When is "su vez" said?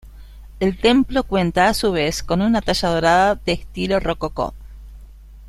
1.75-2.23